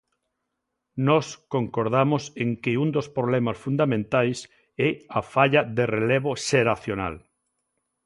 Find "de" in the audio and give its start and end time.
5.77-5.83